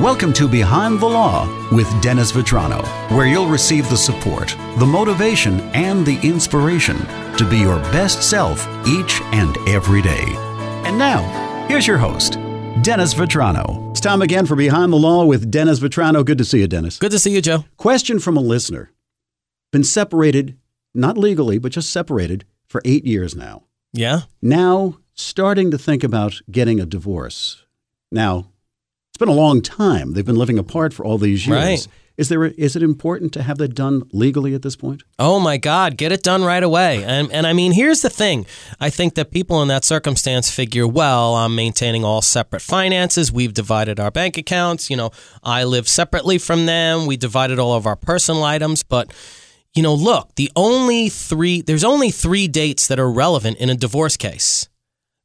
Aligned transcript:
Welcome 0.00 0.34
to 0.34 0.46
Behind 0.46 1.00
the 1.00 1.06
Law 1.06 1.48
with 1.72 1.90
Dennis 2.02 2.30
Vetrano, 2.30 2.84
where 3.16 3.26
you'll 3.26 3.48
receive 3.48 3.88
the 3.88 3.96
support, 3.96 4.54
the 4.76 4.84
motivation, 4.84 5.58
and 5.70 6.04
the 6.04 6.20
inspiration 6.20 6.98
to 7.38 7.48
be 7.48 7.56
your 7.56 7.78
best 7.84 8.22
self 8.22 8.68
each 8.86 9.22
and 9.32 9.56
every 9.66 10.02
day. 10.02 10.26
And 10.84 10.98
now, 10.98 11.22
here's 11.66 11.86
your 11.86 11.96
host, 11.96 12.34
Dennis 12.82 13.14
Vetrano. 13.14 13.90
It's 13.90 14.02
time 14.02 14.20
again 14.20 14.44
for 14.44 14.54
Behind 14.54 14.92
the 14.92 14.98
Law 14.98 15.24
with 15.24 15.50
Dennis 15.50 15.80
Vetrano. 15.80 16.22
Good 16.22 16.36
to 16.36 16.44
see 16.44 16.60
you, 16.60 16.66
Dennis. 16.66 16.98
Good 16.98 17.12
to 17.12 17.18
see 17.18 17.32
you, 17.32 17.40
Joe. 17.40 17.64
Question 17.78 18.18
from 18.18 18.36
a 18.36 18.40
listener 18.40 18.92
Been 19.72 19.82
separated, 19.82 20.58
not 20.94 21.16
legally, 21.16 21.56
but 21.56 21.72
just 21.72 21.88
separated 21.88 22.44
for 22.66 22.82
eight 22.84 23.06
years 23.06 23.34
now. 23.34 23.62
Yeah. 23.94 24.24
Now, 24.42 24.98
starting 25.14 25.70
to 25.70 25.78
think 25.78 26.04
about 26.04 26.42
getting 26.50 26.80
a 26.80 26.84
divorce. 26.84 27.64
Now, 28.12 28.50
it's 29.16 29.24
been 29.24 29.28
a 29.30 29.32
long 29.32 29.62
time. 29.62 30.12
They've 30.12 30.26
been 30.26 30.36
living 30.36 30.58
apart 30.58 30.92
for 30.92 31.02
all 31.02 31.16
these 31.16 31.46
years. 31.46 31.58
Right. 31.58 31.88
Is 32.18 32.28
there? 32.28 32.44
A, 32.44 32.50
is 32.58 32.76
it 32.76 32.82
important 32.82 33.32
to 33.32 33.42
have 33.42 33.56
that 33.56 33.74
done 33.74 34.02
legally 34.12 34.52
at 34.52 34.60
this 34.60 34.76
point? 34.76 35.04
Oh 35.18 35.40
my 35.40 35.56
God, 35.56 35.96
get 35.96 36.12
it 36.12 36.22
done 36.22 36.44
right 36.44 36.62
away. 36.62 37.02
And 37.02 37.32
and 37.32 37.46
I 37.46 37.54
mean, 37.54 37.72
here's 37.72 38.02
the 38.02 38.10
thing. 38.10 38.44
I 38.78 38.90
think 38.90 39.14
that 39.14 39.30
people 39.30 39.62
in 39.62 39.68
that 39.68 39.86
circumstance 39.86 40.50
figure, 40.50 40.86
well, 40.86 41.34
I'm 41.34 41.54
maintaining 41.56 42.04
all 42.04 42.20
separate 42.20 42.60
finances. 42.60 43.32
We've 43.32 43.54
divided 43.54 43.98
our 43.98 44.10
bank 44.10 44.36
accounts. 44.36 44.90
You 44.90 44.98
know, 44.98 45.12
I 45.42 45.64
live 45.64 45.88
separately 45.88 46.36
from 46.36 46.66
them. 46.66 47.06
We 47.06 47.16
divided 47.16 47.58
all 47.58 47.72
of 47.72 47.86
our 47.86 47.96
personal 47.96 48.44
items, 48.44 48.82
but 48.82 49.10
you 49.74 49.82
know, 49.82 49.94
look, 49.94 50.34
the 50.34 50.52
only 50.56 51.08
three 51.08 51.62
there's 51.62 51.84
only 51.84 52.10
three 52.10 52.48
dates 52.48 52.86
that 52.88 52.98
are 52.98 53.10
relevant 53.10 53.56
in 53.56 53.70
a 53.70 53.74
divorce 53.74 54.18
case. 54.18 54.68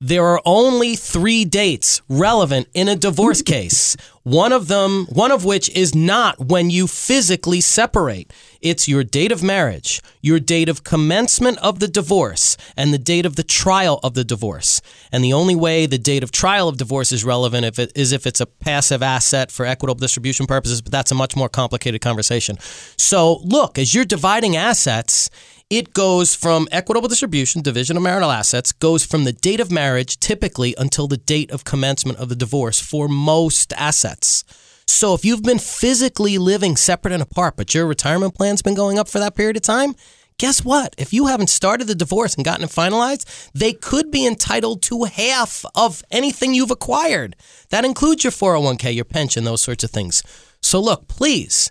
There 0.00 0.24
are 0.24 0.40
only 0.44 0.94
three 0.94 1.44
dates 1.44 2.02
relevant 2.08 2.68
in 2.72 2.86
a 2.86 2.94
divorce 2.94 3.42
case. 3.54 3.96
One 4.22 4.52
of 4.52 4.68
them, 4.68 5.06
one 5.10 5.32
of 5.32 5.44
which 5.44 5.68
is 5.70 5.92
not 5.92 6.38
when 6.38 6.70
you 6.70 6.86
physically 6.86 7.60
separate. 7.60 8.32
It's 8.60 8.88
your 8.88 9.04
date 9.04 9.30
of 9.30 9.42
marriage, 9.42 10.00
your 10.20 10.40
date 10.40 10.68
of 10.68 10.82
commencement 10.82 11.58
of 11.58 11.78
the 11.78 11.86
divorce, 11.86 12.56
and 12.76 12.92
the 12.92 12.98
date 12.98 13.24
of 13.24 13.36
the 13.36 13.44
trial 13.44 14.00
of 14.02 14.14
the 14.14 14.24
divorce. 14.24 14.80
And 15.12 15.22
the 15.22 15.32
only 15.32 15.54
way 15.54 15.86
the 15.86 15.98
date 15.98 16.24
of 16.24 16.32
trial 16.32 16.68
of 16.68 16.76
divorce 16.76 17.12
is 17.12 17.24
relevant 17.24 17.64
if 17.64 17.78
it, 17.78 17.92
is 17.94 18.10
if 18.10 18.26
it's 18.26 18.40
a 18.40 18.46
passive 18.46 19.02
asset 19.02 19.52
for 19.52 19.64
equitable 19.64 20.00
distribution 20.00 20.46
purposes, 20.46 20.82
but 20.82 20.90
that's 20.90 21.12
a 21.12 21.14
much 21.14 21.36
more 21.36 21.48
complicated 21.48 22.00
conversation. 22.00 22.56
So, 22.96 23.40
look, 23.44 23.78
as 23.78 23.94
you're 23.94 24.04
dividing 24.04 24.56
assets, 24.56 25.30
it 25.70 25.92
goes 25.92 26.34
from 26.34 26.66
equitable 26.72 27.08
distribution, 27.08 27.62
division 27.62 27.96
of 27.96 28.02
marital 28.02 28.30
assets, 28.30 28.72
goes 28.72 29.04
from 29.04 29.24
the 29.24 29.32
date 29.32 29.60
of 29.60 29.70
marriage 29.70 30.18
typically 30.18 30.74
until 30.78 31.06
the 31.06 31.18
date 31.18 31.50
of 31.50 31.64
commencement 31.64 32.18
of 32.18 32.28
the 32.28 32.36
divorce 32.36 32.80
for 32.80 33.06
most 33.06 33.72
assets. 33.74 34.44
So 34.90 35.14
if 35.14 35.24
you've 35.24 35.42
been 35.42 35.58
physically 35.58 36.38
living 36.38 36.76
separate 36.76 37.12
and 37.12 37.22
apart, 37.22 37.56
but 37.56 37.74
your 37.74 37.86
retirement 37.86 38.34
plan's 38.34 38.62
been 38.62 38.74
going 38.74 38.98
up 38.98 39.08
for 39.08 39.18
that 39.18 39.34
period 39.34 39.56
of 39.56 39.62
time, 39.62 39.94
guess 40.38 40.64
what? 40.64 40.94
If 40.96 41.12
you 41.12 41.26
haven't 41.26 41.50
started 41.50 41.86
the 41.86 41.94
divorce 41.94 42.34
and 42.34 42.44
gotten 42.44 42.64
it 42.64 42.70
finalized, 42.70 43.50
they 43.52 43.74
could 43.74 44.10
be 44.10 44.26
entitled 44.26 44.82
to 44.84 45.04
half 45.04 45.64
of 45.74 46.02
anything 46.10 46.54
you've 46.54 46.70
acquired. 46.70 47.36
That 47.68 47.84
includes 47.84 48.24
your 48.24 48.30
401k, 48.30 48.94
your 48.94 49.04
pension, 49.04 49.44
those 49.44 49.62
sorts 49.62 49.84
of 49.84 49.90
things. 49.90 50.22
So 50.62 50.80
look, 50.80 51.06
please 51.06 51.70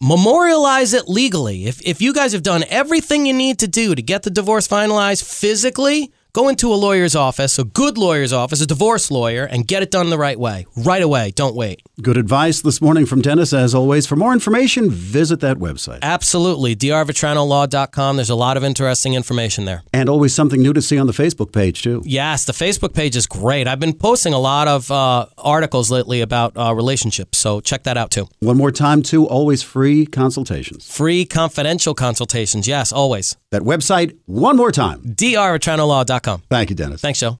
memorialize 0.00 0.92
it 0.92 1.08
legally. 1.08 1.66
If, 1.66 1.80
if 1.82 2.00
you 2.00 2.12
guys 2.12 2.32
have 2.32 2.42
done 2.42 2.64
everything 2.68 3.26
you 3.26 3.32
need 3.32 3.58
to 3.60 3.68
do 3.68 3.94
to 3.94 4.02
get 4.02 4.22
the 4.22 4.30
divorce 4.30 4.66
finalized 4.66 5.24
physically, 5.24 6.12
go 6.32 6.48
into 6.48 6.72
a 6.72 6.74
lawyer's 6.74 7.14
office, 7.14 7.58
a 7.58 7.64
good 7.64 7.96
lawyer's 7.98 8.32
office, 8.32 8.60
a 8.60 8.66
divorce 8.66 9.10
lawyer, 9.10 9.44
and 9.44 9.66
get 9.66 9.82
it 9.82 9.90
done 9.90 10.10
the 10.10 10.18
right 10.18 10.38
way. 10.38 10.66
Right 10.76 11.02
away. 11.02 11.30
Don't 11.30 11.54
wait. 11.54 11.82
Good 12.02 12.16
advice 12.16 12.60
this 12.62 12.80
morning 12.80 13.06
from 13.06 13.20
Dennis, 13.20 13.52
as 13.52 13.76
always. 13.76 14.08
For 14.08 14.16
more 14.16 14.32
information, 14.32 14.90
visit 14.90 15.38
that 15.38 15.58
website. 15.58 16.00
Absolutely. 16.02 16.74
drvetranolaw.com. 16.74 18.16
There's 18.16 18.28
a 18.28 18.34
lot 18.34 18.56
of 18.56 18.64
interesting 18.64 19.14
information 19.14 19.66
there. 19.66 19.84
And 19.92 20.08
always 20.08 20.34
something 20.34 20.60
new 20.60 20.72
to 20.72 20.82
see 20.82 20.98
on 20.98 21.06
the 21.06 21.12
Facebook 21.12 21.52
page, 21.52 21.82
too. 21.82 22.02
Yes, 22.04 22.44
the 22.44 22.52
Facebook 22.52 22.92
page 22.92 23.14
is 23.14 23.28
great. 23.28 23.68
I've 23.68 23.78
been 23.78 23.92
posting 23.92 24.34
a 24.34 24.38
lot 24.40 24.66
of 24.66 24.90
uh, 24.90 25.26
articles 25.38 25.92
lately 25.92 26.22
about 26.22 26.56
uh, 26.56 26.74
relationships, 26.74 27.38
so 27.38 27.60
check 27.60 27.84
that 27.84 27.96
out 27.96 28.10
too. 28.10 28.26
One 28.40 28.56
more 28.56 28.72
time, 28.72 29.02
too, 29.02 29.28
always 29.28 29.62
free 29.62 30.04
consultations. 30.04 30.92
Free 30.92 31.24
confidential 31.24 31.94
consultations. 31.94 32.66
Yes, 32.66 32.92
always. 32.92 33.36
That 33.52 33.62
website, 33.62 34.18
one 34.26 34.56
more 34.56 34.72
time. 34.72 35.02
drvetranolaw.com. 35.02 36.42
Thank 36.50 36.70
you, 36.70 36.74
Dennis. 36.74 37.00
Thanks, 37.00 37.20
Joe. 37.20 37.38